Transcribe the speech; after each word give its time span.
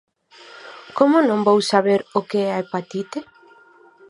¿Como 0.97 1.17
non 1.27 1.39
vou 1.47 1.59
saber 1.71 1.99
o 2.19 2.21
que 2.29 2.39
é 2.47 2.49
a 2.51 2.59
hepatite? 2.63 3.19